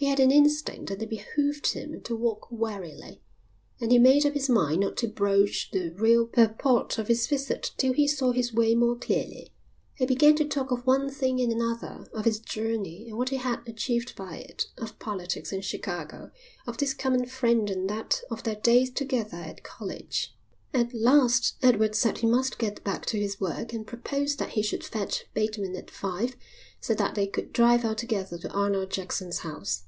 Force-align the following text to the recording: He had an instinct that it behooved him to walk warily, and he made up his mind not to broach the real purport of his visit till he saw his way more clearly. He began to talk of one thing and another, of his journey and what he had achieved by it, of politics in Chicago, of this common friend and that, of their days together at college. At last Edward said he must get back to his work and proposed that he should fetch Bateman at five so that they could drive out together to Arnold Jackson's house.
He 0.00 0.06
had 0.06 0.20
an 0.20 0.30
instinct 0.30 0.86
that 0.90 1.02
it 1.02 1.10
behooved 1.10 1.72
him 1.72 2.00
to 2.02 2.14
walk 2.14 2.52
warily, 2.52 3.20
and 3.80 3.90
he 3.90 3.98
made 3.98 4.24
up 4.24 4.34
his 4.34 4.48
mind 4.48 4.82
not 4.82 4.96
to 4.98 5.08
broach 5.08 5.72
the 5.72 5.90
real 5.90 6.24
purport 6.24 6.98
of 6.98 7.08
his 7.08 7.26
visit 7.26 7.72
till 7.76 7.92
he 7.92 8.06
saw 8.06 8.30
his 8.30 8.54
way 8.54 8.76
more 8.76 8.94
clearly. 8.96 9.52
He 9.96 10.06
began 10.06 10.36
to 10.36 10.44
talk 10.44 10.70
of 10.70 10.86
one 10.86 11.10
thing 11.10 11.40
and 11.40 11.50
another, 11.50 12.06
of 12.14 12.26
his 12.26 12.38
journey 12.38 13.08
and 13.08 13.18
what 13.18 13.30
he 13.30 13.38
had 13.38 13.66
achieved 13.66 14.14
by 14.14 14.36
it, 14.36 14.66
of 14.78 15.00
politics 15.00 15.50
in 15.50 15.62
Chicago, 15.62 16.30
of 16.64 16.78
this 16.78 16.94
common 16.94 17.26
friend 17.26 17.68
and 17.68 17.90
that, 17.90 18.22
of 18.30 18.44
their 18.44 18.54
days 18.54 18.90
together 18.92 19.38
at 19.38 19.64
college. 19.64 20.32
At 20.72 20.94
last 20.94 21.56
Edward 21.60 21.96
said 21.96 22.18
he 22.18 22.28
must 22.28 22.58
get 22.60 22.84
back 22.84 23.04
to 23.06 23.18
his 23.18 23.40
work 23.40 23.72
and 23.72 23.84
proposed 23.84 24.38
that 24.38 24.50
he 24.50 24.62
should 24.62 24.84
fetch 24.84 25.24
Bateman 25.34 25.74
at 25.74 25.90
five 25.90 26.36
so 26.80 26.94
that 26.94 27.16
they 27.16 27.26
could 27.26 27.52
drive 27.52 27.84
out 27.84 27.98
together 27.98 28.38
to 28.38 28.48
Arnold 28.52 28.92
Jackson's 28.92 29.40
house. 29.40 29.82